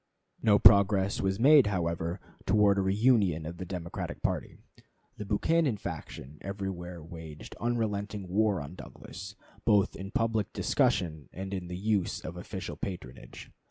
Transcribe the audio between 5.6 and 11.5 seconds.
faction everywhere waged unrelenting war on Douglas, both in public discussion